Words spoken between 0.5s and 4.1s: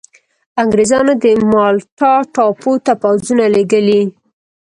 انګرېزانو د مالټا ټاپو ته پوځونه لېږلي.